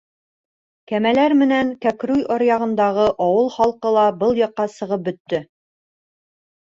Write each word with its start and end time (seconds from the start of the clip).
Кәмәләр 0.91 1.35
менән 1.41 1.69
Кәкруй 1.85 2.23
аръяғындағы 2.35 3.05
ауыл 3.29 3.53
халҡы 3.59 3.95
ла 3.99 4.07
был 4.25 4.35
яҡҡа 4.43 4.67
сығып 4.79 5.05
бөттө. 5.11 5.43